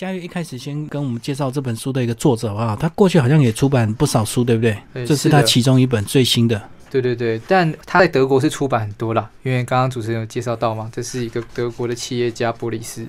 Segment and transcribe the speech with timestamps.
[0.00, 4.74] 佳玉一开始先跟我们介绍这本书的一个作者啊，他过去好像也出版不少书，对不对？
[4.94, 6.58] 对这是他其中一本最新的。
[6.90, 13.06] 对对对，但他在德国是出版很多啦，因为刚刚主持人有介绍到嘛，这是一个德国的企业家波里斯。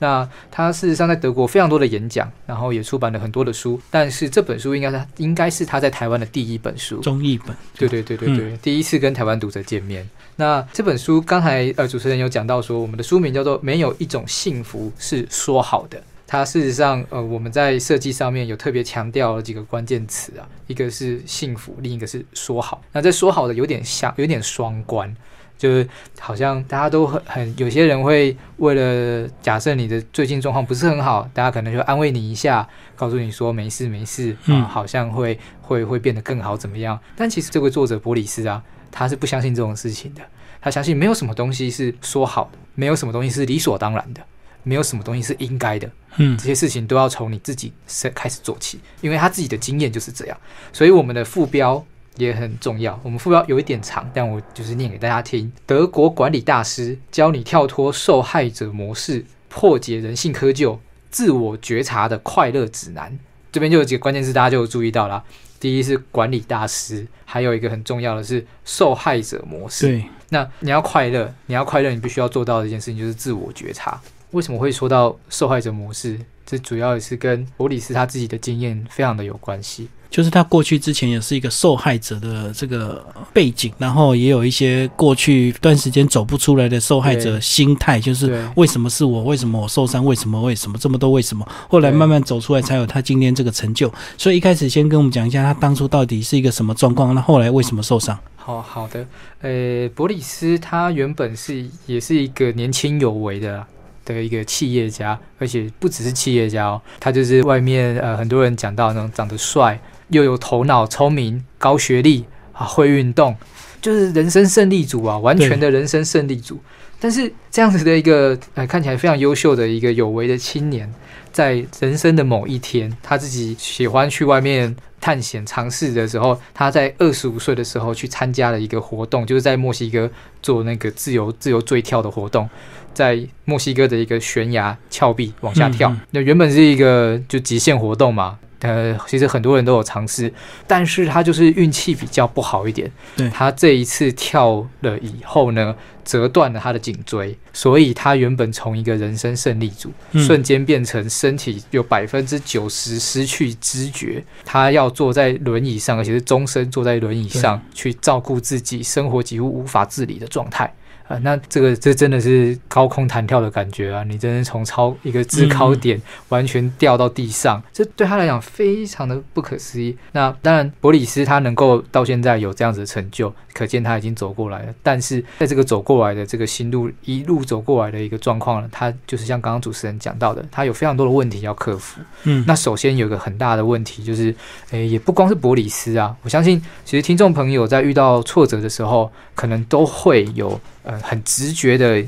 [0.00, 6.98] 那他事实上在德国非常多的演讲，然后也出版了很多的书，但是这本书应该是他应该是他在台湾的第一本书。
[6.98, 10.06] 中译本，对对对对对，第一次跟台湾读者见面。
[10.36, 15.98] 那这本书刚才呃主持人有讲到说，我们的书名叫做《没有一种幸福是说好的》。
[16.34, 22.82] 它事实上呃我们在设计上面有特别强调了几个关键词啊，一个是幸福，另一个是说好。
[22.92, 25.14] 那这说好的有点像有点双关。
[25.56, 36.98] 就是好像大家都很很，有些人会为了假设你的最近状况不是很好，大家可能就安慰你一下，告诉你说没事没事啊，嗯好像会会会变得更好怎么样？
[37.16, 40.22] 但其实这位作者波里斯啊，他是不相信这种事情的，
[40.60, 44.20] 他相信没有什么东西是说好的，没有什么东西是理所当然的，
[44.64, 50.36] 没有什么东西是应该的，嗯这些事情都要从你自己身开始做起，因为他自己的经验就是这样，
[50.72, 51.84] 所以我们的副标
[52.16, 52.98] 也很重要。
[53.02, 60.78] 我们副标有一点长，但我就是念给大家听：德国管理大师教你跳脱受害者模式，破解人性窠臼，
[61.10, 63.16] 自我觉察的快乐指南。
[63.52, 65.22] 这边就有几个关键字，大家就有注意到啦。
[65.60, 69.86] 第一是管理大师，还有一个很重要的是受害者模式。
[69.86, 73.98] 对，那你要快乐，你要快乐，你必须要做到的一件事情就是自我觉察。
[74.34, 76.18] 为什么会说到受害者模式？
[76.44, 79.88] 这主要也是跟博里斯他自己的经验非常的有关系。
[80.10, 89.24] 就是他过去之前也是一个受害者的这个背景，然后也有一些过去一段时间走不出来的受害者心态，就是为什么是我？
[89.24, 90.04] 为什么我受伤？
[90.04, 90.40] 为什么？
[90.42, 91.46] 为什么这么多为什么？
[91.68, 93.92] 后来慢慢走出来，才有他今天这个成就。
[94.18, 97.14] 所以一开始先跟我们讲一下，他当初到底是一个什么状况？
[97.14, 98.16] 那后来为什么受伤？
[98.36, 99.04] 好好的，
[99.40, 103.66] 呃，博里斯他原本是也是一个年轻有为的
[104.04, 113.36] 的一个企业家，而且不只是企业家哦，他就是外面呃很多人讲到那种长得帅，又有头脑、聪明、高学历啊，会运动，
[113.80, 116.58] 就是人生胜利组啊，完全的人生胜利组。
[117.00, 120.90] 但是这样子的一个呃看起来非常优秀的一个有为的青年，
[121.32, 132.48] 在人生的某一天，他自己喜欢去外面探险尝试的时候，他在二十五岁的时候去参加了一个活动，就是在墨西哥做那个自由自由坠跳的活动，
[132.94, 136.00] 在墨西哥的一个悬崖峭壁往下跳嗯嗯。
[136.12, 138.38] 那、原本是一个就极限活动嘛。
[138.60, 140.32] 呃，其实很多人都有尝试，
[140.66, 142.90] 但是他就是运气比较不好一点。
[143.14, 160.72] 对他这一次跳了以后呢，折断了他的颈椎，所以他原本从一个人生胜利组，嗯瞬间变成身体有百分之九十失去知觉，他要坐在轮椅上，而且是终身坐在轮椅上去照顾自己，生活几乎无法自理的状态。
[161.06, 164.02] 啊、那这个这真的是高空弹跳的感觉啊！
[164.04, 166.00] 你真的从超一个制高点
[166.30, 169.96] 完全掉到地上，这对他来讲非常的不可思议。
[170.12, 174.74] 那当然，博里斯他能够到现在有这样子的成就，可见他已经走过来了。
[174.82, 182.00] 但是在这个走过来的这个心路一路走过来的一个状况呢，他就是像刚刚主持人讲到的，他有非常多的问题要克服。
[182.22, 184.34] 嗯，那首先有一个很大的问题就是，
[184.70, 192.02] 诶，也不光是博里斯啊，我相信其实听众朋友在遇到挫折的时候，可能都会有呃很直觉的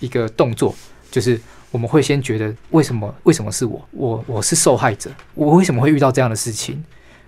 [0.00, 0.74] 一个动作，
[1.10, 6.82] 就是我们会先觉得为什么为什么是我，我我是受害者，我为什么会遇到这样的事情？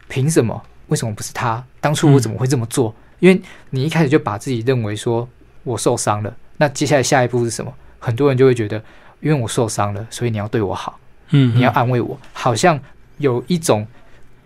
[0.08, 0.60] 凭什么？
[0.88, 1.64] 为什么不是他？
[1.80, 2.94] 当初我怎么会这么做？
[3.20, 5.26] 因为你一开始就把自己认为说
[5.62, 7.72] 我受伤了，那接下来下一步是什么？
[7.98, 8.76] 很多人就会觉得，
[9.20, 10.98] 因为我受伤了，所以你要对我好。
[11.30, 12.78] 嗯，你要嗯安慰我，好像
[13.16, 13.86] 有一种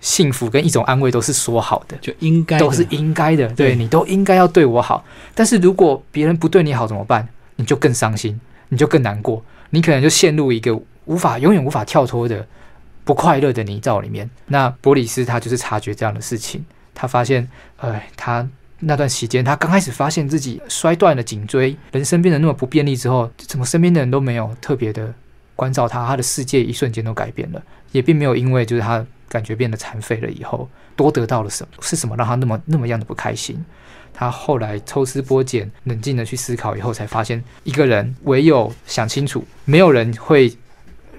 [0.01, 5.05] 幸福跟一种安慰都是说好的，就应该都是应该的，对对你都应该要对我好。
[5.35, 7.29] 但是如果别人不对你好怎么办？
[7.57, 12.47] 你就更伤心，你就更难过，你可能就陷入一个无法永远无法跳脱的
[13.05, 14.31] 不快乐的泥沼里面。
[14.47, 17.49] 那伯里斯他就是察觉这样的事情，他发现，
[17.79, 18.49] 哎，他。
[18.81, 25.13] 那段时间，他刚开始发现自己摔断了颈椎，人生变得那么不便利之后，怎么身边的人都没有特别的
[25.57, 27.61] 关照他，他的世界一瞬间都改变了，
[27.91, 31.83] 也并没有因为就是他感觉变得残废了以后，多得到了什么？
[31.83, 33.65] 是什么让他那么那么样的不开心？
[34.13, 40.53] 他后来抽丝剥茧，冷静的去思考以后，才发现一个人唯有想清楚，没有人会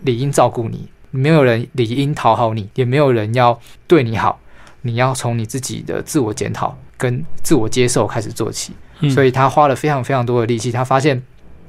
[0.01, 4.39] 理应照顾你，没有人理应讨好你，也没有人要对你好。
[4.81, 8.73] 你要从你自己的自我检讨跟自我接受开始做起。
[9.01, 11.21] 嗯所以他花了非常非常多的力气，他发现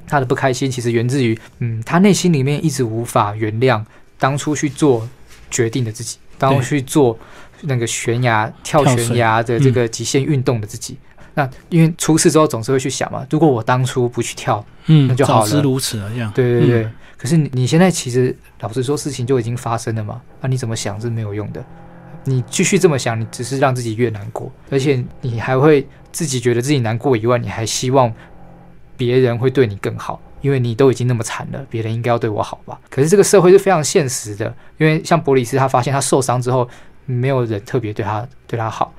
[0.05, 3.81] 他的不开心其实源自于，嗯，他内心里面一直无法原谅
[4.17, 5.07] 当初去做
[5.49, 6.17] 决定的自己，
[6.49, 7.17] 当初去做
[7.61, 10.97] 那个悬崖跳悬崖的这个极限运动的自己。
[11.33, 16.31] 那因为出事之后总是会去想嘛，如果我当初不去跳，嗯，那就好了早知如此了，这样。
[16.33, 16.83] 对对对。
[16.83, 21.63] 嗯可是你你现在其实老实说，事情就已经发生了嘛，那、你怎么想是没有用的。
[22.23, 28.11] 你继续这么想，你只是让自己越难过，而且你还会自己觉得自己难过以外，你还希望
[28.97, 32.79] 别人会对你更好，因为你都已经那么惨了，别人应该要对我好吧？
[32.89, 36.67] 可是这个社会是非常现实的，因为像伯里斯他发现他受伤之后，
[37.05, 38.93] 没有人特别对他对他好，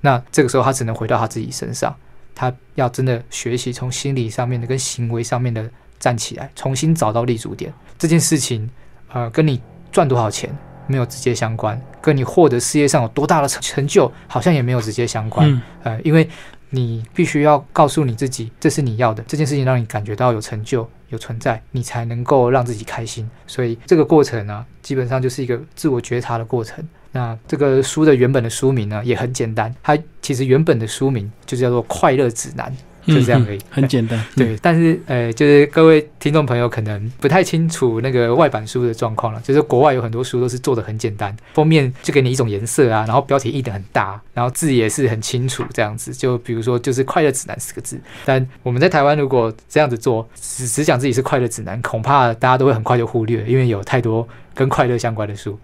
[0.00, 1.94] 那这个时候他只能回到他自己身上，
[2.34, 5.68] 他要真的学习从心理上面的跟行为上面的
[5.98, 7.72] 站起来，重新找到立足点。
[7.98, 8.68] 这件事情，
[9.12, 9.60] 呃，跟你
[9.90, 10.56] 赚多少钱
[10.86, 15.50] 没有直接相关，跟你获得事业上有多大的成成就好像也没有直接相关。
[15.50, 16.28] 嗯呃，因为
[16.70, 23.28] 你必须要告诉你自己，这是你要的，这件事情让你感觉到有成就、有存在，你才能够让自己开心。
[23.46, 26.86] 所以这个过程呢，基本上就是一个自我觉察的过程。
[27.10, 32.70] 那这个书的原本的书名呢也很简单，它其实原本的书名就叫做《快乐指南》，
[33.08, 33.58] 就这样而已。
[33.58, 34.22] 嗯很简单。
[34.36, 39.40] 对，但是呃，就是各位听众朋友可能不太清楚那个外版书的状况了。
[39.42, 46.12] 就是国外有很多书都是做的很简单，封面就给你一种颜色啊，然后标题印的很大，然后字也是很清楚这样子。
[46.12, 54.26] 就比如说就是“快乐指南”四个字，但我们在台湾如果这样子做，只只讲自己是快乐指南，恐怕大家都会很快就忽略，因为有太多
[54.58, 55.56] 跟快乐相关的书。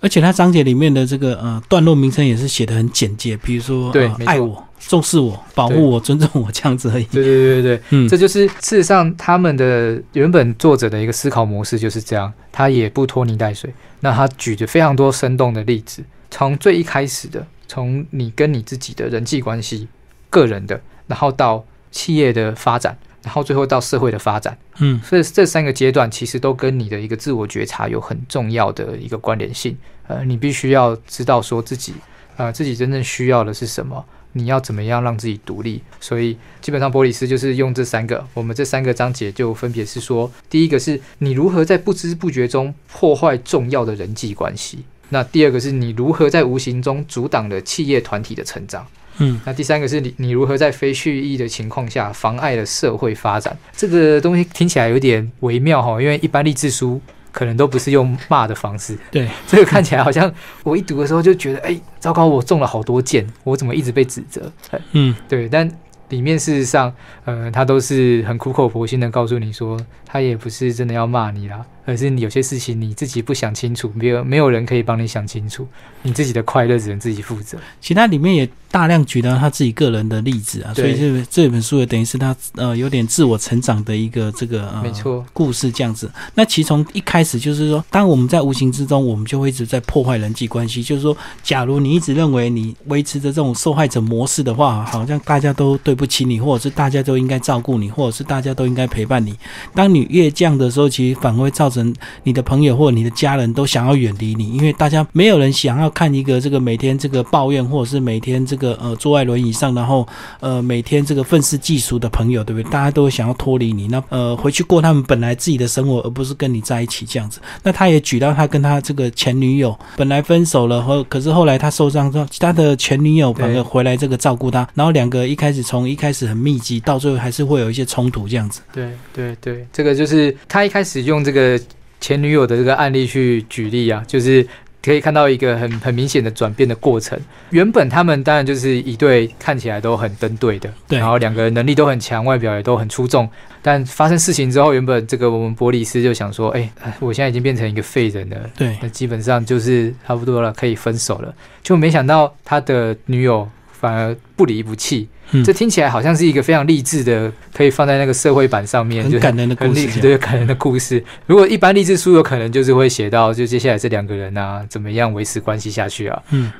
[0.00, 7.04] 而且它章节里面的这个呃段落名称也是写的很简洁，比如说呃对爱我、重视我、保护我、尊重我 这样子而已。
[7.04, 13.72] 对对对对对，嗯，这就是事实上他们的原本作者的一个思考模式就是这样，他也不拖泥带水。
[14.00, 19.86] 那他举着非常多生动的例子，从最一开始的，从你跟你自己的人际关系、
[20.30, 29.76] 个人的，然后到企业的发展，然后最后到社会的发展，嗯所以这三个阶段其实都跟你的一个自我觉察有很重要的一个关联性。
[30.06, 31.94] 呃，你必须要知道说自己，
[32.36, 35.82] 呃，自己真正需要的是什么，你要怎么样让自己独立。
[36.00, 44.84] 所以基本上，波里斯就是用这三个，我们这三个章节就分别是说，第一个是你如何在不知不觉中破坏重要的人际关系。
[45.10, 48.86] 那第二个是你如何在无形中阻挡了企业团体的成长。
[49.20, 49.40] 嗯。
[49.44, 53.56] 那第三个是你你如何在非蓄意的情况下妨碍了社会发展？
[53.76, 57.00] 这个东西听起来有点微妙哈，因为一般励志书
[57.32, 60.32] 可能都不是用骂的方式，对，这个看起来好像
[60.64, 64.50] 我一读的时候就觉得，哎，糟糕，我中了好多箭，我怎么一直被指责？
[64.72, 65.14] 哎嗯。
[65.28, 65.70] 对，但
[66.08, 66.92] 里面事实上，
[67.24, 75.66] 呃，他都是很苦口婆心的告诉你说，他也不是真的要骂你啦，而是你有些事情你自己不想清楚，没有没有人可以帮你想清楚，
[76.02, 77.58] 你自己的快乐只能自己负责。
[77.80, 86.08] 其他里面也大量举到他自己个人的例子啊，所以这这本书也等于是他呃有点自我成长的一个这个呃没错，故事这样子。
[86.34, 90.82] 那其实从一开始就是说，当我们在无形之中，我们就会一直在破坏人际关系。
[90.82, 99.36] 就是说，假如你一直认为你维持着这种受害者模式的话，好像大家都对不起你，或者是大家都应该照顾你，或者是大家都应该陪伴你。
[99.74, 101.79] 当你越这样的时候，其实反而会造成
[102.22, 110.06] 你的朋友或者你的家人都想要远离你，因为大家没有人想要看一个这个每天这个抱怨，或者是每天这个呃坐在轮椅上，然后
[110.40, 112.70] 呃每天这个愤世嫉俗的朋友，对不对？
[112.70, 117.40] 大家都会想要脱离你，那呃回去过他们本来自己的生活，而不是跟你在一起这样子。
[117.62, 128.60] 那他也举到他跟他这个前女友本来分手了，后可是后来他受伤之后，他的前女友反而回来这个照顾他，然后两个一开始从一开始很密集，到最后还是会有一些冲突这样子。
[128.72, 131.60] 对对对，这个就是他一开始用这个
[132.00, 134.46] 前女友的这个案例去举例啊，就是
[134.82, 137.18] 可以看到一个很很明显的转变的过程。
[137.50, 143.28] 原本他们当然就是一对看起来都很登对的，对然后两个人能力都很强，外表也都很出众。
[143.62, 151.34] 但发生事情之后，原本这个我们伯里斯就想说，哎，哎我现在已经变成一个废人了，对，那基本上就是差不多了，可以分手了。
[151.62, 153.46] 就没想到他的女友
[153.80, 160.00] 反而不离不弃，嗯这听起来好像是一个非常励志的，可以放在那个社会版上面，就是很感人的故事。
[160.00, 161.02] 对感人的故事。
[161.24, 166.22] 如果一般励志书，有可能就是会写到，就接下来这两个人啊，怎么样维持关系下去啊？
[166.30, 166.52] 嗯，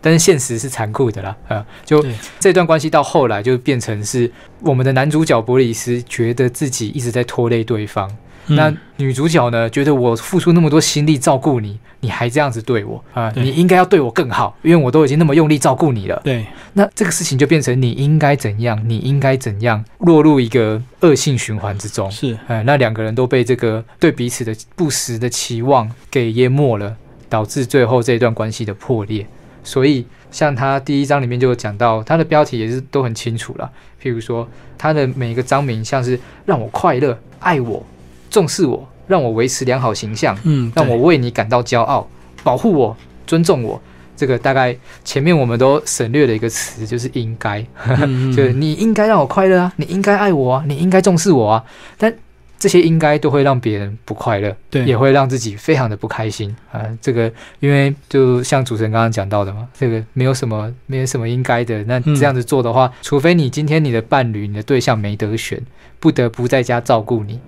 [0.00, 8.10] 但是现实是残酷的啦，啊，就对这段关系到后来就变成是我们的男主角伯里斯觉得自己一直在拖累对方，
[8.48, 16.20] 那嗯女主角呢，觉得我付出那么多心力照顾你，你还这样子对我啊、对你应该要对我更好，因为我都已经那么用力照顾你了。
[16.24, 22.10] 对，那这个事情就变成你应该怎样，你应该怎样，落入一个恶性循环之中。
[22.10, 26.96] 是，哎，那两个人都被这个对彼此的不实的期望给淹没了，
[27.28, 29.26] 导致最后这一段关系的破裂。
[29.64, 33.68] 所以，像他第一章里面就有讲到，他的标题也是都很清楚了。
[34.00, 34.48] 譬如说，
[34.78, 37.84] 他的每一个章名像是让我快乐、爱我、
[38.30, 42.08] 重视我，让我维持良好形象，嗯，让我为你感到骄傲，
[42.42, 43.80] 保护我、尊重我。
[44.16, 51.64] 这个大概前面我们都省略了一个词，就是应该，嗯 就是你应该让我快乐啊，你应该爱我啊，你应该重视我啊。
[51.98, 52.10] 但
[52.58, 57.30] 这些应该都会让别人不快乐，对，也会让自己非常的不开心啊、这个
[57.60, 61.84] 因为就像主持人刚刚讲到的嘛，这个没有什么没有什么应该的。
[61.84, 65.60] 那嗯这样子做的话，除非你今天你的伴侣、你的对象没得选，
[66.00, 67.38] 不得不在家照顾你，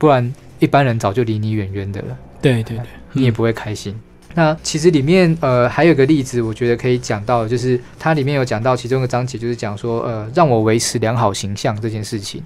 [0.00, 2.18] 不然一般人早就离你远远的了。
[2.40, 3.94] 对对对，嗯你也不会开心。
[4.34, 12.42] 那其实里面呃还有个例子，我觉得可以讲到，就是它里面有讲到其中一个章节，就是讲说呃让我维持良好形象这件事情。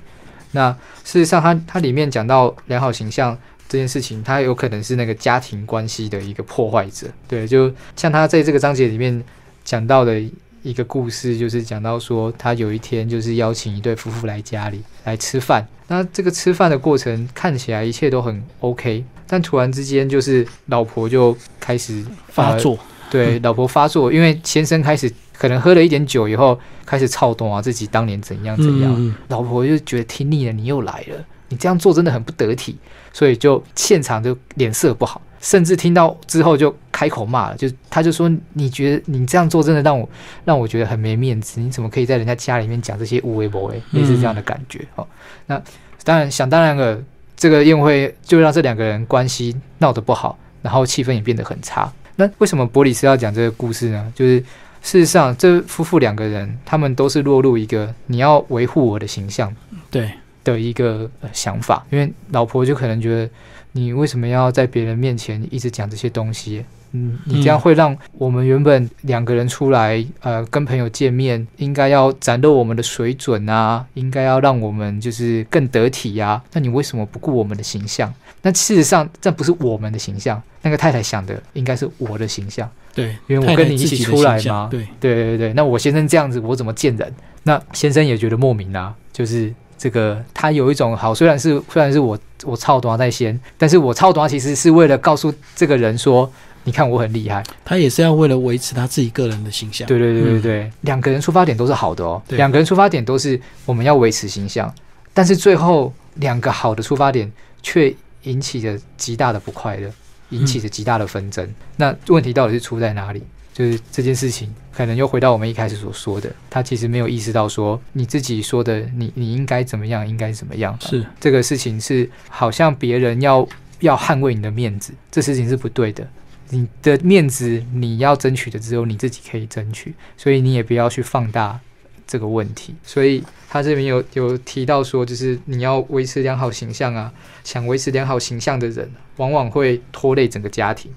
[0.51, 0.73] 那
[1.05, 7.07] 事实上它，它里面讲到良好形象这件事情，它有可能是那个家庭关系的一个破坏者。
[7.29, 9.23] 对，就像他在这个章节里面
[9.63, 10.21] 讲到的
[10.65, 15.65] 一个故事，就是讲到说他有一天就是邀请一对夫妇来家里来吃饭。
[15.87, 22.79] 那这个吃饭的过程看起来一切都很 OK，但突然之间就是老婆就开始发作，
[23.11, 32.79] 对，老婆发作，因为先生开始可能喝了一点酒以后，开始操动啊，自己当年怎样怎样，老婆就觉得听腻了，你又来了，你这样做真的很不得体，
[33.13, 40.09] 所以就现场就脸色不好，甚至听到之后就开口骂了，就他就说你觉得你这样做真的让我
[40.47, 45.07] 让我觉得很没面子，你怎么可以在人家家里面讲这些无微不微，类似这样的感觉哦。
[45.45, 45.61] 那
[46.03, 46.99] 当然想当然了，
[47.37, 51.93] 这个宴会就让这两个人关系闹得不好，然后气氛也变得很差。
[52.17, 54.11] 那为什么伯里斯要讲这个故事呢？
[54.15, 54.41] 就是
[54.81, 59.55] 事实上，这夫妇两个人，他们都是落入一个你要维护我的形象
[59.91, 60.11] 对，
[60.43, 63.31] 的一个、呃、想法，因为老婆就可能觉得
[63.77, 66.65] 你为什么要在别人面前一直讲这些东西？
[66.93, 78.15] 嗯，你这样嗯会让我们原本两个人出来，呃，跟朋友见面，应该要展露我们的水准啊，应该要让我们就是更得体呀、那你为什么不顾我们的形象？
[78.43, 82.71] 那事实上，这不是我们的形象，那个太太想的应该是我的形象。
[82.95, 87.13] 对，因为我跟你一起出来嘛形象对，对对对，那我先生这样子，我怎么见人？
[87.43, 89.53] 那先生也觉得莫名啊，就是
[89.85, 97.45] 这个他有一种好，虽然是虽然是我我操短在先，但是我操短其实是为了告诉这个人说，你看我很厉害。
[97.67, 99.87] 他也是要为了维持他自己个人的形象。
[99.87, 104.75] 对对对对嗯对，两个人出发点都是好的哦，对两个人出发点都是我们要维持形象，
[105.13, 107.31] 但是最后两个好的出发点
[107.63, 109.91] 却引起了极大的不快乐，
[110.31, 111.47] 引起了极大的纷争。
[111.77, 113.23] 那问题到底是出在哪里？
[113.55, 120.77] 就是这件事情，可能又回到我们一开始所说的，他其实没有意识到说你自己说的，你你应该怎么样，应该怎么样。
[120.81, 126.05] 是，这个事情是好像别人要要捍卫你的面子，这事情是不对的。
[126.51, 131.59] 你的面子你要争取的只有你自己可以争取，所以你也不要去放大
[132.07, 132.75] 这个问题。
[132.83, 137.13] 所以他这边有有提到说，就是你要维持良好形象啊，
[137.45, 140.93] 想维持良好形象的人，往往会拖累整个家庭，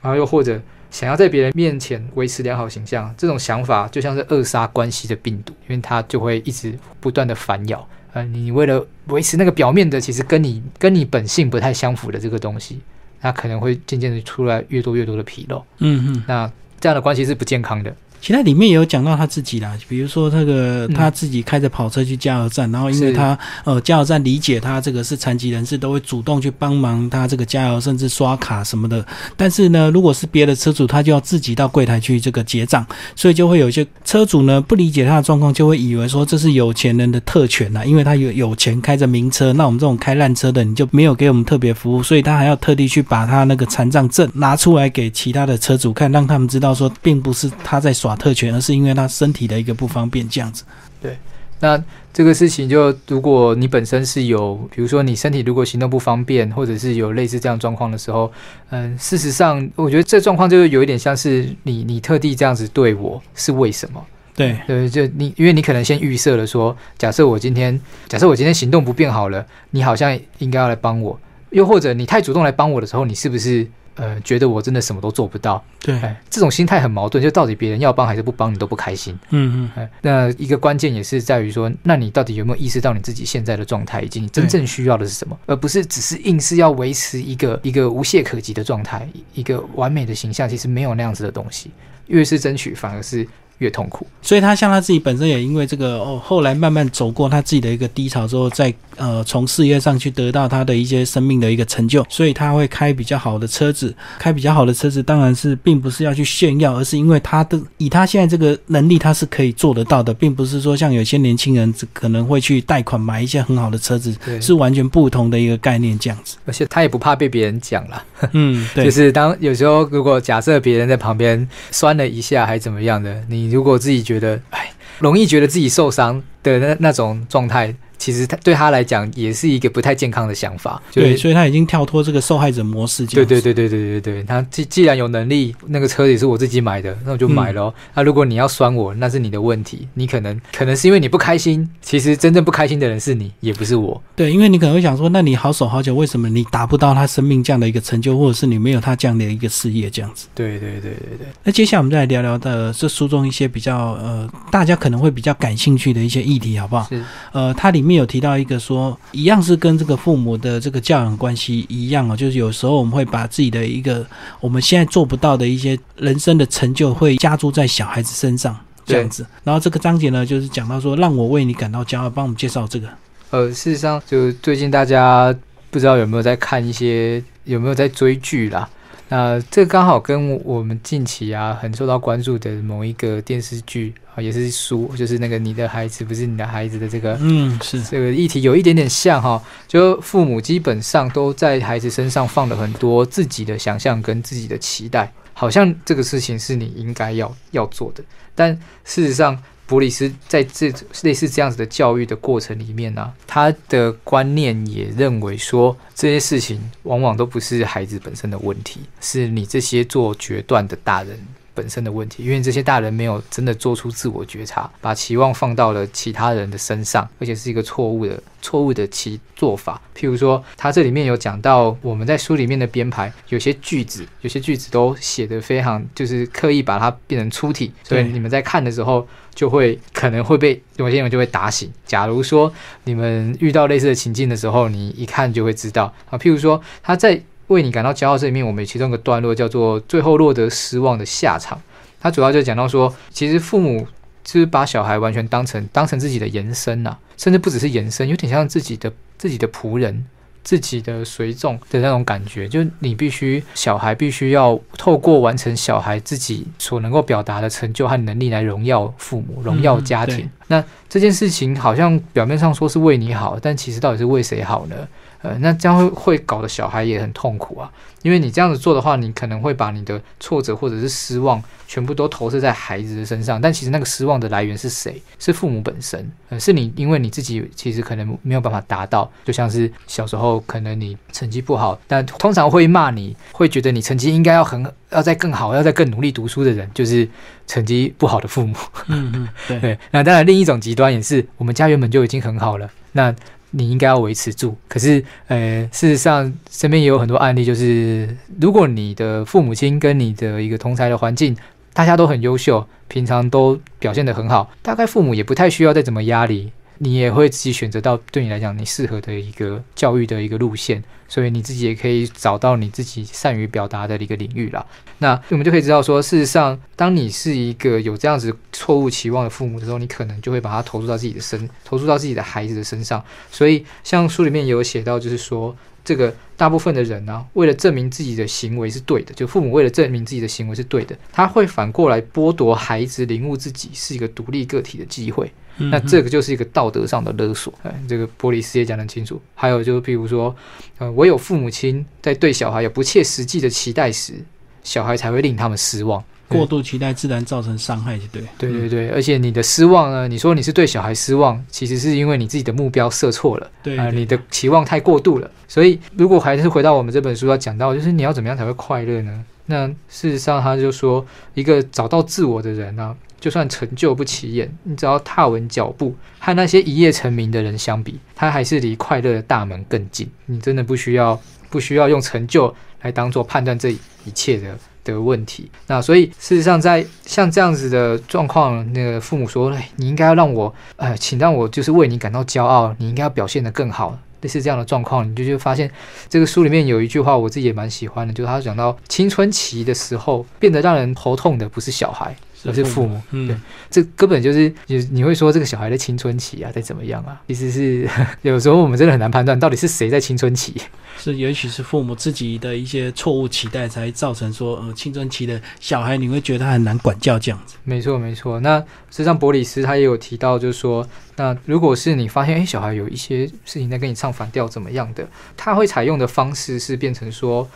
[0.00, 7.86] 然后又或者想要在别人面前维持良好形象，这种想法就像是扼杀关系的病毒，因为它就会一直不断的反咬。
[8.12, 12.80] 呃，你为了维持那个表面的，其实跟你跟你本性不太相符的这个东西，
[13.20, 15.64] 那可能会渐渐的出来越多越多的纰漏。
[15.78, 16.24] 嗯嗯。
[16.26, 17.94] 那这样的关系是不健康的。
[18.20, 29.04] 其他里面也有讲到他自己啦，比如说那个嗯他自己开着跑车去加油站，然后因为他呃加油站理解他这个是残疾人士，都会主动去帮忙他这个加油，甚至刷卡什么的。
[29.36, 32.86] 但是呢，如果是别的车主，他就要自己到柜台去这个结账，
[33.16, 50.64] 所以就会有一些车主呢不理解他的状况，就会以为说这是有钱人的特权啦，因为他有有钱开着名车，那我们这种开烂车的你就没有给我们特别服务，所以他还要特地去把他那个残障证拿出来给其他的车主看，让他们知道说并不是他在耍特权，而是因为他身体的一个不方便这样子。
[51.00, 51.16] 对
[51.62, 58.32] 那这个事情就，如果你本身是有，比如说你身体如果行动不方便，或者是有类似这样状况的时候，
[58.70, 64.02] 嗯，事实上，我觉得这状况就有一点像是你你特地这样子对我是为什么？
[64.34, 75.62] 对，对，就你，因为你可能先预设了说，假设我今天，假设我今天行动不便好了，你好像应该要来帮我，又或者你太主动来帮我的时候，你是不是呃觉得我真的什么都做不到？
[75.80, 79.18] 对，哎，这种心态很矛盾，就到底别人要帮还是不帮，你都不开心。
[79.30, 91.70] 嗯嗯，哎，那一个关键也是在于说，那你到底有没有意识到你自己现在的状态，以及你真正需要的是什么，而不是只是硬是要维持一个一个无懈可击的状态，一个完美的形象，其实没有那样子的东西。
[92.06, 93.26] 越是争取，反而是
[93.60, 94.06] 越痛苦。
[94.20, 116.36] 所以他像他自己本身也因为这个哦，后来慢慢走过他自己的一个低潮之后，再呃从事业上去得到他的一些生命的一个成就，所以他会开比较好的车子，开比较好的车子，当然是并不是要去炫耀，而是因为他的以他现在这个能力，他是可以做得到的，并不是说像有些年轻人可能会去贷款买一些很好的车子，对是完全不同的一个概念这样子。
[116.44, 130.80] 而且他也不怕被别人讲了，嗯，对， 就是当有时候如果假设别人在旁边酸了一下，还怎么样的，你如果自己觉得哎，容易觉得自己受伤的那那种状态，其实他对他来讲也是一个不太健康的想法。
[130.90, 133.40] 就对，所以他已经跳脱这个受害者模式这对。
[133.40, 137.74] 对对对对对对，他既既然有能力，那个车也是我自己买的，那我就买了、哦。
[137.94, 144.02] 那、如果你要拴我，那是你的问题，你可能可能是因为你不开心，其实真正不开心的人是你，也不是我。
[144.16, 150.26] 对，因为你可能会想说，那你好手好脚，为什么你达不到他生命这样的一个成就，或者是你没有他这样的一个事业这样子？
[150.34, 156.86] 对对对对对，那接下来我们再来聊聊的这书中一些比较呃，大家可能会比较感兴趣的一些议题，好不好？
[156.88, 157.02] 是
[157.32, 164.06] 呃，它里面有提到一个说，一样是跟这个父母的这个教养关系一样哦，就是有时候我们会把自己的一个
[164.40, 168.56] 我们现在做不到的一些人生的成就，会加注在小孩子身上。
[168.86, 172.88] 这样子，然后这个章节呢，就是讲到说，让我为你感到骄傲，帮我们介绍这个。
[173.30, 175.32] 呃，事实上，就最近大家
[175.70, 178.68] 不知道有没有在看一些，有没有在追剧啦？
[179.10, 198.02] 那这刚好跟我们近期啊很受到关注的某一个电视剧啊，也是书，就是那个你的孩子不是你的孩子的这个嗯，是这个议题有一点点像哈，就父母基本上都在孩子身上放了很多自己的想象跟自己的期待，好像这个事情是你应该要要做的，
[198.34, 199.36] 但事实上。
[199.70, 200.68] 弗里斯在这
[201.02, 211.16] 类似这样子的教育的过程里面呢、他的观念也认为说，这些事情往往都不是孩子本身的问题，是你这些做决断的大人
[211.54, 219.80] 本身的问题，因为这些大人没有真的做出自我觉察，把期望放到了其他人的身上，而且是一个错误的错误的其做法。
[219.96, 231.70] 譬如说，他这里面有讲到我们在书里面的编排，有些句子，有些句子都写得非常，就是刻意把它变成粗体，所以你们在看的时候就会可能会被有些人就会打醒。
[231.84, 232.52] 假如说
[232.84, 236.18] 你们遇到类似的情境的时候，你一看就会知道啊。
[236.18, 237.20] 譬如说他在
[237.56, 241.60] 为你感到骄傲这里面，我们其中一个段落叫做“最后落得失望的下场”，
[242.00, 243.86] 它主要就讲到说，其实父母
[244.24, 250.06] 就是把小孩完全当成当成自己的延伸呐、甚至不只是延伸，有点像自己的自己的仆人。
[250.42, 260.16] 自己的随众的那种感觉，就你必须小孩必须要透过完成小孩自己所能够表达的成就和能力来荣耀父母、荣耀家庭。
[260.16, 264.88] 对那这件事情好像表面上说是为你好，但其实到底是为谁好呢？
[265.22, 267.70] 呃，那这样会会搞得小孩也很痛苦啊，
[268.02, 275.00] 因为你这样子做的话，你可能会把你的挫折或者是失望全部都投射在孩子的身上，但其实那个失望的来源是谁？
[275.18, 287.06] 是父母本身，呃，是你因为你自己其实可能没有办法达到，就像是小时候可能你成绩不好，但通常会骂你，会觉得你成绩应该要很要再更好，要再更努力读书的人，就是
[287.46, 288.56] 成绩不好的父母。
[288.86, 293.14] 嗯嗯，对， 对，那当然另一种极端也是，我们家原本就已经很好了，那
[293.50, 294.56] 你应该要维持住。
[294.68, 301.36] 可是，呃，事实上身边也有很多案例，就是如果你的父母亲跟你的一个同才的环境，
[301.72, 306.50] 大家都很优秀，平常都表现得很好，大概父母也不太需要再怎么压力。
[306.82, 314.64] 你也会自己选择到对你来讲你适合的一个教育的一个路线，所以你自己也可以找到你自己善于表达的一个领域啦。
[314.96, 323.04] 那我们就可以知道说，事实上，当你是一个有这样子错误期望的父母的时候，你可能就会把它投入到自己的身，投入到自己的孩子的身上。
[323.30, 335.30] 所以，像书里面有写到，就是说，这个大部分的人呢、为了证明自己的行为是对的，就父母为了证明自己的行为是对的，他会反过来剥夺孩子领悟自己是一个独立个体的机会。
[335.58, 339.20] 那这个就是一个道德上的勒索，哎，这个玻璃斯也讲得很清楚。
[339.34, 340.34] 还有就是，譬如说，
[340.78, 344.14] 呃，唯有父母亲在对小孩有不切实际的期待时，
[344.62, 346.02] 小孩才会令他们失望。
[346.28, 348.22] 过度期待自然造成伤害，就对。
[348.38, 355.28] 对对对，而且你的失望呢，你说你是对小孩失望，其实是因为你自己的目标设错了，啊、对对你的期望太过度了。
[355.48, 359.24] 所以，如果还是回到我们这本书要讲到，就是你要怎么样才会快乐呢？
[359.46, 370.08] 那事实上，他就说，一个找到自我的人啊，就算成就不起眼，你只要踏稳脚步，和那些一夜成名的人相比，他还是离快乐的大门更近。
[370.26, 375.50] 你真的不需要不需要用成就来当做判断这一切的的问题。
[375.66, 385.70] 那所以事实上，在像这样子的状况，那个父母说：“哎，你应该要让我，呃，请让我就是为你感到骄傲，你应该要表现得更好。”类似这样的状况，你就就发现
[386.08, 393.00] 这个书里面有一句话，我自己也蛮喜欢的，就是他讲到青春期的时候，变得让人头痛的不是小孩，而是父母。
[393.10, 393.36] 嗯对，
[393.70, 397.20] 这根本就是你你会说这个小孩的青春期啊，在怎么样啊？
[397.28, 397.88] 其实是
[398.22, 400.54] 有时候我们真的很难判断到底是谁在青春期。
[400.98, 407.56] 是，也许是父母自己的一些错误期待，才造成说，呃，青春期的小孩你会觉得他很难管教这样子。
[407.64, 408.38] 没错，没错。
[408.40, 408.58] 那
[408.90, 417.48] 实际上，伯里斯他也有提到，就是说，那如果是你发现，哎，小孩有一些事情在跟你唱反调，怎么样的，他会采用的方式是变成说，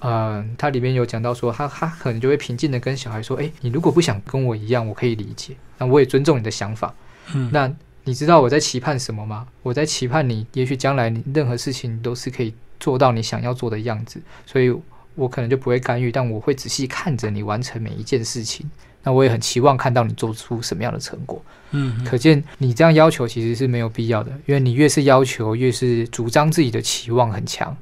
[0.00, 6.92] 呃，它里面有讲到说，他他可能就会平静的跟小孩说，哎，你如果不想跟我一样，我可以理解，那我也尊重你的想法。
[7.34, 7.70] 嗯，那
[8.04, 9.46] 你知道我在期盼什么吗？
[9.62, 14.74] 我在期盼你，也许将来你任何事情都是可以做到你想要做的样子，所以
[15.14, 18.68] 我可能就不会干预，但我会仔细看着你完成每一件事情。
[19.02, 21.42] 那我也很期望看到你做出什么样的成果。
[21.70, 27.74] 嗯，可见你这样要求其实是没有必要的，因为你越是要求，越是主张自己的期望很强，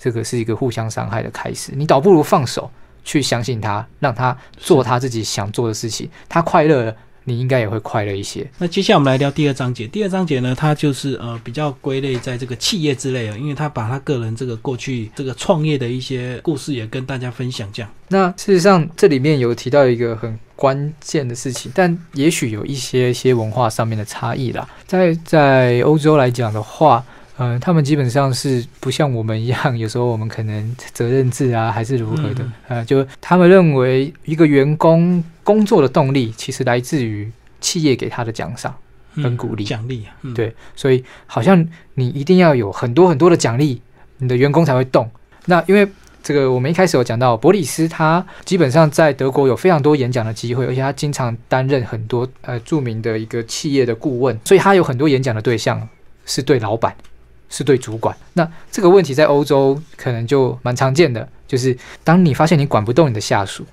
[0.00, 1.72] 这个是一个互相伤害的开始。
[1.76, 2.70] 你倒不如放手，
[3.04, 8.50] 去相信他，让他做他自己想做的事情，他快乐了，你应该也会快乐一些。
[8.58, 9.86] 那接下来我们来聊第二章节。
[9.86, 17.90] 第二章节呢，它就是呃比较归类在这个企业之类啊，因为他把他个人这个过去这个创业的一些故事也跟大家分享这样。
[18.08, 24.68] 那事实上，这里面有提到一个很关键的事情，但也许有一些些文化上面的差异啦。
[24.86, 27.04] 在在欧洲来讲的话，
[27.40, 38.72] 嗯、他们基本上是不像我们一样，有时候我们可能责任制啊，还是如何的，嗯呃，就他们认为一个员工工作的动力，其实来自于企业给他的奖赏。
[39.16, 43.82] 嗯跟鼓励奖励啊，嗯，对，所以好像你一定要有很多很多的奖励，
[44.18, 45.10] 你的员工才会动。
[45.46, 45.86] 那因为
[46.22, 55.88] 这个，我们一开始有讲到，伯里斯他基本上在德国有非常多演讲的机会，而且他经常担任很多呃著名的一个企业的顾问，所以他有很多演讲的对象
[56.24, 56.94] 是对老板，
[57.50, 58.16] 是对主管。
[58.32, 63.66] 那这个问题在欧洲可能就蛮常见的，就是当你发现你管不动你的下属。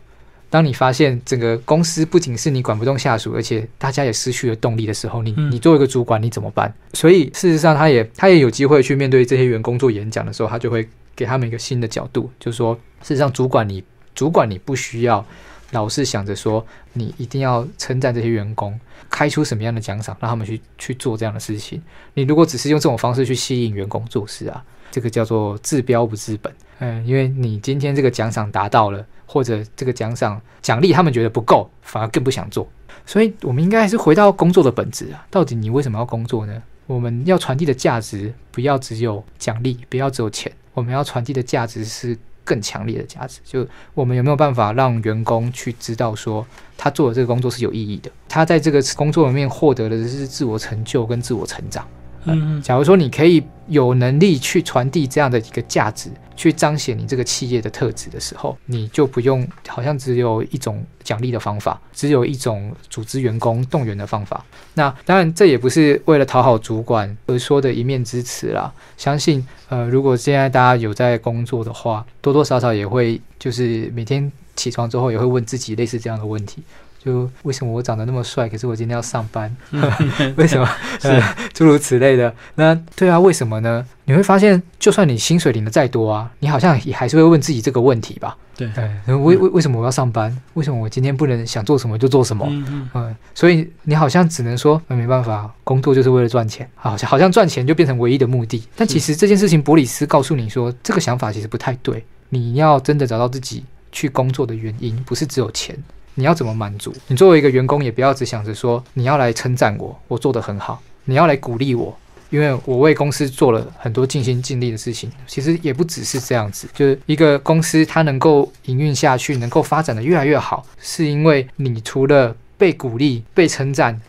[0.50, 6.74] 当你发现整个公司不仅是你管不动下属，而且大家也失去了动力的时候，你嗯你作为一个主管，你怎么办？
[6.94, 10.88] 所以事实上，他也他也有机会去面对这些员工做演讲的时候，他就会
[11.18, 13.84] 给他们一个新的角度，就是说，事实上，主管你
[14.16, 15.24] 主管你不需要
[15.72, 21.82] 老是想着说你一定要称赞这些员工，开出什么样的奖赏，让他们去去做这样的事情。
[22.14, 26.54] 你如果只是用这种方式去吸引员工做事啊，这个叫做治标不治本。
[26.80, 32.68] 嗯，因为你今天这个奖赏达到了，或者这个奖赏奖励他们觉得不够，反而更不想做。
[33.06, 35.26] 所以，我们应该还是回到工作的本质啊。
[35.32, 36.62] 到底你为什么要工作呢？
[36.86, 43.42] 我们要传递的价值不要只有奖励，不要只有钱，我们要传递的价值是更强烈的价值。
[43.44, 46.46] 就我们有没有办法让员工去知道说，
[46.78, 51.86] 他做的这个工作是有意义的，他在这个工作里面获得的是自我成就跟自我成长。
[52.24, 64.44] 嗯，假如说你可以有能力去传递这样的一个价值，去彰显你这个企业的特质的时候，你就不用好像只有一种奖励的方法，只有一种组织员工动员的方法。
[64.74, 68.72] 那当然，这也不是为了讨好主管而说的一面之词啦。
[68.98, 76.64] 相信呃，如果现在大家有在工作的话，多多少少也会就是每天起床之后也会问自己类似这样的问题。
[77.08, 79.56] 就为什么我长得那么帅，可是我今天要上班？
[80.36, 80.68] 为什么？
[81.04, 81.22] 呃，
[81.54, 82.34] 诸如此类的。
[82.56, 83.86] 那对啊，为什么呢？
[84.04, 88.36] 你会发现，就算你薪水领的再多啊，你好像也还是会问自己这个问题吧？
[88.58, 90.36] 对，对，为为为什么我要上班？
[90.56, 92.46] 为什么我今天不能想做什么就做什么？
[92.50, 98.64] 嗯嗯嗯，所以你好像只能说，呃没办法，工作就是为了赚钱，好像好像赚钱就变成唯一的目的。
[98.76, 102.04] 但其实这件事情，伯里斯告诉你说，这个想法其实不太对。
[102.30, 105.78] 你要真的找到自己去工作的原因，不是只有钱。
[106.20, 106.92] 你要怎么满足？
[107.08, 111.96] 你作为一个员工，也不要只想着说你要来称赞我，我做得很好，你要来鼓励我，
[112.32, 115.12] 因为我为公司做了很多尽心尽力的事情。
[115.28, 124.02] 其实也不只是这样子，就是一个公司它能够营运下去，能够发展的越来越好，是因为你除了被鼓励、被称赞、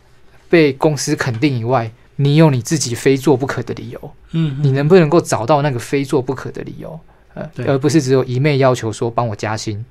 [0.48, 4.10] 被公司肯定以外，你有你自己非做不可的理由。
[4.30, 6.98] 嗯，你能不能够找到那个非做不可的理由？
[7.34, 9.84] 呃，而不是只有一昧要求说帮我加薪、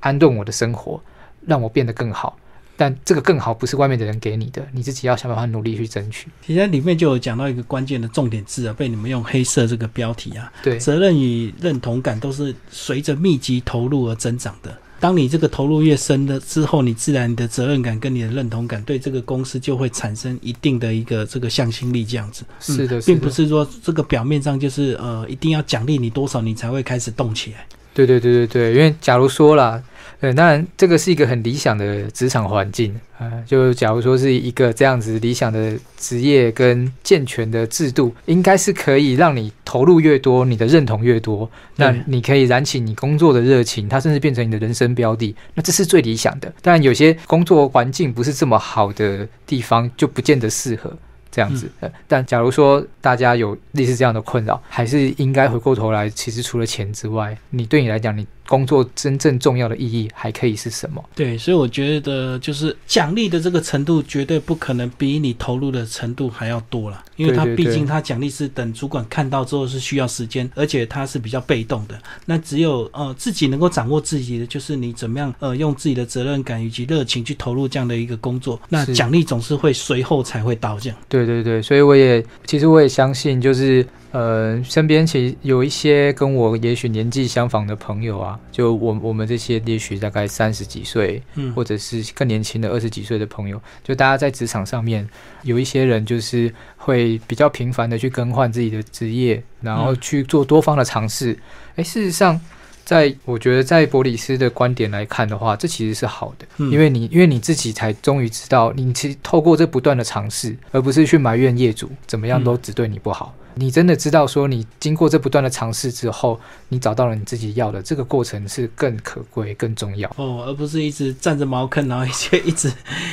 [0.00, 1.00] 安顿我的生活，
[1.46, 2.36] 让我变得更好。
[2.78, 6.28] 但这个更好不是外面的人给你的，你自己要想办法努力去争取。
[6.46, 14.76] 其实里面就有讲到一个关键的重点字啊，被你们用黑色这个标题啊，对，责任与认同感都是随着密集投入而增长的。
[15.00, 22.44] 当你这个投入越深的之后，你自然你的责任感跟你的认同感对这个公司就会产生一定的一个这个向心力，这样子。
[22.44, 27.66] 嗯是的，是的，并不是说这个表面上就是呃一定要奖励你多少你才会开始动起来。
[27.94, 29.82] 对对对对对，因为假如说啦，
[30.20, 46.52] 呃，当然这个是一个很理想的职场环境啊、呃就假如说是一个这样子理想的职业跟健全的制度，应该是可以让你投入越多，你的认同越多，那你可以燃起你工作的热情，它甚至变成你的人生标的，那这是最理想的。
[46.62, 50.92] 当然，有些工作环境不是这么好的地方，就不见得适合。
[51.28, 61.04] 这样子，呃，但假如说大家有类似这样的困扰，还是应该回过头来，其实除了钱之外，你对你来讲，你工作真正重要的意义还可以是什么？
[61.14, 71.98] 对，所以我觉得就是奖励的这个程度绝对不可能比你投入的程度还要多了，因为它对对对毕竟他奖励是等主管看到之后是需要时间，而且他是比较被动的。
[72.24, 80.98] 那只有呃自己能够掌握自己的，就是你怎么样呃用自己的责任感以及热情去投入这样的一个工作，那奖励总是会随后才会到这样。
[81.08, 95.06] 对对对，所以我也其实我也相信，就是呃，身边其实有一些跟我也许年纪相仿的朋友啊，就我我们这些也许大概三十几岁，嗯，或者是更年轻的二十几岁的朋友，就大家在职场上面
[95.42, 101.38] 有一些人就是会比较频繁的去更换自己的职业，然后嗯去做多方的尝试。
[101.74, 102.40] 诶，事实上，
[102.86, 113.34] 在我觉得在伯里斯的观点来看的话，这其实是好的，嗯因为你因为你自己才终于知道，你其实透过这不断的尝试，而不是去埋怨业主怎么样都只对你不好。
[113.58, 116.38] 你真的知道说，你经过这不断的尝试之后，
[116.68, 120.08] 你找到了你自己要的，这个过程是更可贵、更重要。
[120.16, 122.70] 哦，而不是一直占着茅坑，然后一直 一直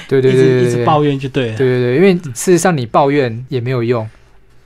[0.07, 1.57] 对对对一直抱怨就对了。
[1.57, 4.07] 对对对，因为事实上你抱怨也没有用，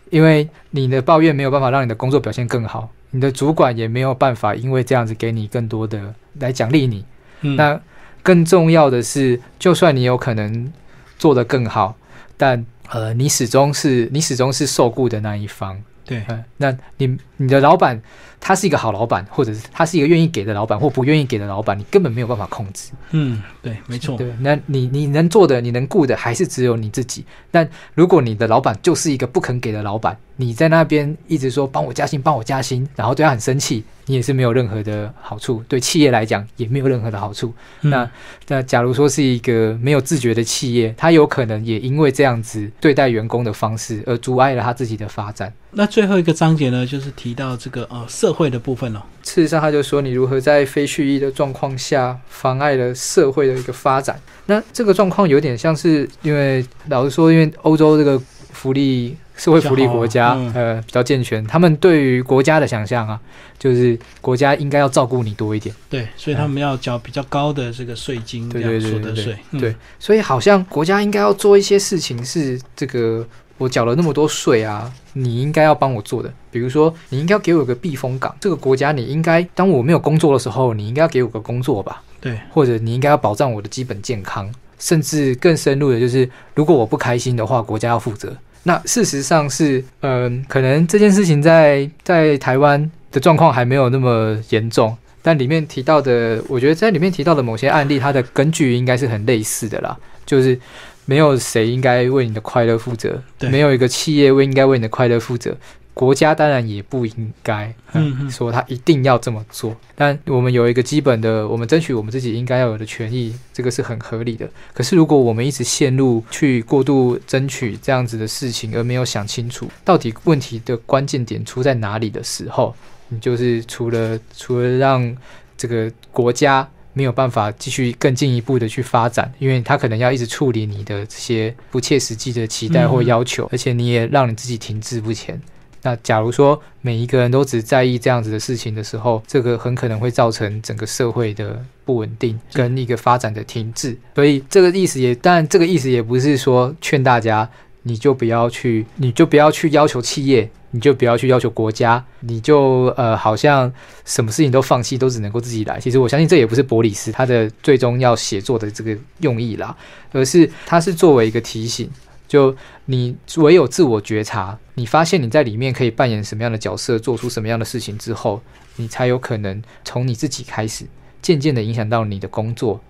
[0.09, 7.05] 因为你的抱怨没有办法让你的工作表现更好，你的主管也没有办法因为这样子给你更多的来奖励你。
[7.41, 7.79] 嗯，那
[8.23, 10.73] 更重要的是，就算你有可能
[11.19, 11.95] 做得更好，
[12.35, 15.81] 但呃，你始终是你始终是受雇的那一方。
[16.05, 18.01] 对，嗯，那你你的老板
[18.39, 22.91] 他是一个好老板，或者是他是一个愿意给的老板，或不愿意给的老板，你根本没有办法控制。
[23.11, 24.17] 嗯，对，没错。
[24.17, 27.25] 对，那你你能做的，你能顾的，还是只有你自己。
[27.49, 37.51] 但如果你的老板就是一个不肯给的老板，你在那边一直说帮我加薪，帮我加薪，然后对他很生气，你也是没有任何的好处，对企业来讲也没有任何的好处。
[37.81, 38.09] 嗯那
[38.47, 45.51] 那假如说是一个没有自觉的企业，他有可能也因为这样子对待员工的方式，而阻碍了他自己的发展。
[45.71, 49.01] 那最后一个章节呢，就是提到这个呃社会的部分哦。
[49.23, 54.19] 事实上，他就说你如何在非蓄意的状况下妨碍了社会的一个发展。
[54.45, 58.17] 那这个状况有点像是，因为老实说，因为欧洲这个
[58.53, 63.19] 福利社会福利国家，呃，比较健全，他们对于国家的想象啊，
[63.59, 65.75] 就是国家应该要照顾你多一点。
[65.89, 69.37] 对，所以他们要缴比较高的这个税金，对这样对对对对所得税。
[69.51, 76.31] 嗯对，所以好像国家应该要做一些事情，是这个我缴了那么多税啊，你应该要帮我做的。
[76.51, 88.35] 比如说，你应该要给我个避风港，这个国家你应该当我没有工作的时候，你应该要给我个工作吧，对，或者你应该要保障我的基本健康，甚至更深入的就是，如果我不开心的话，国家要负责。
[88.63, 100.59] 那事实上是，嗯、可能这件事情在在台湾的状况还没有那么严重，但里面提到的，我觉得在里面提到的某些案例，它的根据应该是很类似的啦，就是
[101.07, 105.57] 没有谁应该为你的快乐负责，对没有一个企业为应该为你的快乐负责。
[105.93, 109.75] 国家当然也不应该，嗯嗯说他一定要这么做。
[109.95, 114.47] 但我们有一个基本的，我们争取我们自己应该要有的权益，这个是很合理的。
[114.75, 122.75] 可是如果我们一直陷入去过度争取这样子的事情，而没有想清楚到底问题的关键点出在哪里的时候，
[123.07, 125.17] 你就是除了除了让
[125.57, 135.39] 这个国家没有办法继续更进一步的去发展，因为他可能要一直处理你的这些不切实际的期待或要求，而且你也让你自己停滞不前。
[135.83, 143.95] 那假如说每一个人都只在意这样子的事情的时候，这个很可能会造成整个社会的不稳定跟一个发展的停滞。
[144.15, 147.47] 所以这个意思也，当然这个意思也不是说劝大家
[147.83, 153.71] 你就不要去，你就不要去要求企业，你就不要去要求国家，你就呃好像
[154.05, 155.79] 什么事情都放弃，都只能够自己来。
[155.79, 159.75] 其实我相信这也不是伯里斯他的最终要写作的这个用意啦，
[160.11, 161.89] 而是他是作为一个提醒。
[162.27, 162.53] 就
[162.87, 168.41] 你唯有自我觉察，你发现你在里面可以扮演什么样的角色，做出什么样的事情之后，
[168.75, 170.83] 你才有可能从你自己开始，
[171.21, 172.81] 渐渐的影响到你的工作，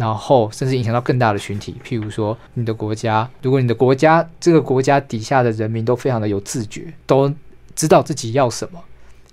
[0.00, 3.28] 然后甚至影响到更大的群体，譬如说你的国家。
[3.42, 7.30] 如果你的国家这个国家底下的人民都非常的有自觉，都
[7.76, 8.82] 知道自己要什么，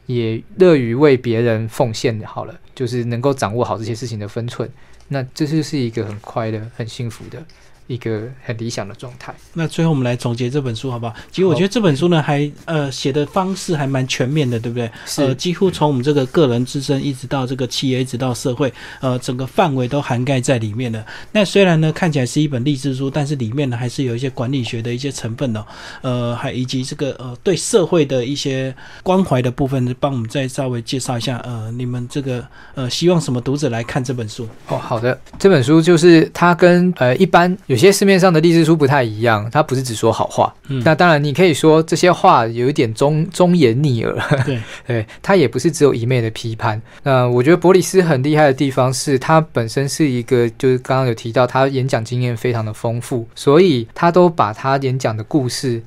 [0.08, 4.70] 也乐于为别人奉献，好了，就是能够掌握好这些事情的分寸，
[5.08, 7.42] 那这就是一个很快乐、很幸福的
[7.88, 9.34] 一个很理想的状态。
[9.54, 11.14] 那最后我们来总结这本书好不好？
[11.32, 14.90] 其实我觉得这本书呢，还呃写的方式还蛮全面的，对不对？
[15.06, 21.04] 是呃，几乎从我们这个个人自身，一直到这个企业，一直到社会，呃，整个范围都涵盖在里面的。
[21.32, 25.66] 那虽然呢看起来是一本励志书，但是里面呢还是有一些管理学的一些成分的、
[26.02, 31.38] 呃，还以及这个呃对社会的一些关怀的部分，帮我们再稍微介绍一下。
[31.46, 32.46] 呃，你们这个
[32.76, 34.48] 呃希望什么读者来看这本书？
[34.68, 40.54] 哦，好的，这本书就是它跟呃一般有些市面上的励志书不太一样，它不是只说好话。
[40.68, 46.82] 嗯那当然，你可以说这些话有一点忠忠言逆耳，对， 对，它也不是只有一昧的批判。
[47.04, 55.82] 那我觉得伯里斯很厉害的地方是，他本身是一个，就是刚刚有提到，他演讲经验非常的丰富，所以他都把他演讲的故事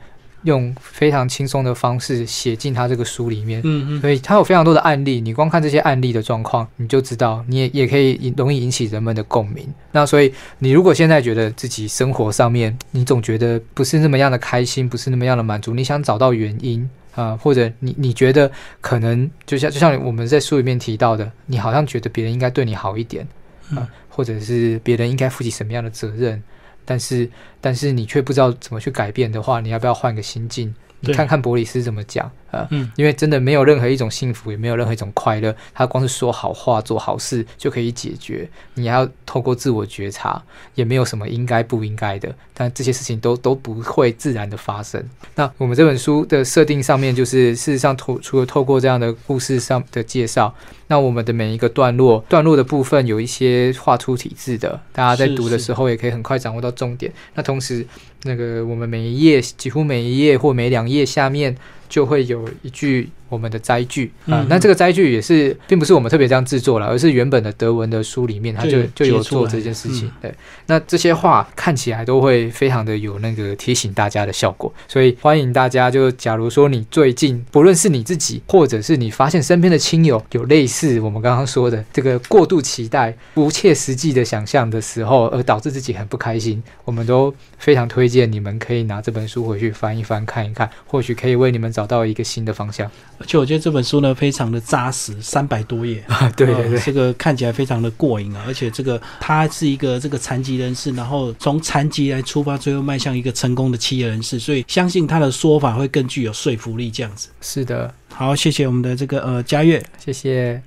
[0.44, 3.61] 用非常轻松的方式写进他这个书里面。
[3.64, 9.66] 嗯嗯，所以他有非常多的案例，你光看这些案例的状况，你就知道，你也也可以引容易引起人们的共鸣。
[9.92, 18.50] 那所以，你如果现在觉得自己生活上面，你总觉得不是那么样的开心，不是那么样的满足，你想找到原因啊、或者你你觉得
[18.81, 23.24] 可能就像就像我们在书里面提到的，你好像觉得别人应该对你好一点
[23.70, 26.42] 啊、嗯或者是别人应该负起什么样的责任，
[26.90, 30.74] 但是但是你却不知道怎么去改变的话，你要不要换个心境？
[30.98, 32.66] 你看看伯里斯怎么讲啊？
[32.70, 38.48] 嗯因为真的没有任何一种幸福，也没有任何一种快乐，他光是说好话、做好事就可以解决。
[38.74, 40.42] 你还要透过自我觉察，
[40.74, 45.02] 也没有什么应该不应该的，但这些事情都都不会自然的发生。
[45.34, 50.54] 那我们这本书的设定上面，就是事实上透除了透过这样的故事上的介绍，
[50.88, 57.12] 那我们的每一个段落段落的部分有一些画出体字的，大家在读的时候也可以很快掌握到重点。
[57.34, 57.86] 那同时，
[58.24, 61.56] 那个我们每一页几乎每一页或每两页下面
[61.90, 70.08] 就会有一句我们的摘句啊、嗯那这个摘句也是并不是我们特别这样制作了，而是原本的德文的书里面它就就就有做这件事情。
[70.08, 70.34] 嗯对，
[70.66, 92.90] 那这些话看起来都会非常的有那个提醒大家的效果，所以欢迎大家就假如说你最近不论是你自己，或者是你发现身边的亲友有类似我们刚刚说的这个过度期待、不切实际的想象的时候，而导致自己很不开心，我们都非常推荐你们可以拿这本书回去翻一翻、看一看，或许可以为你们找到一个新的方向。
[93.20, 96.02] 而且我觉得这本书呢非常的扎实，三百多页。
[96.35, 98.42] 对 对对，呃这个看起来非常的过瘾啊！
[98.46, 106.90] 而且这个他是一个这个残疾人士，然后从残疾来出发，最后迈向一个成功的企业人士，所以相信他的说法会更具有说服力。
[106.90, 109.85] 这样子，是的，好，谢谢我们的这个呃嘉悦。
[110.02, 110.62] 谢谢。